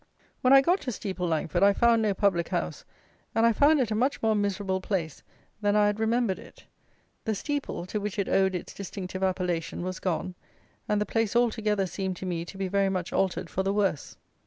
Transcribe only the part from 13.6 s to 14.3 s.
the worse.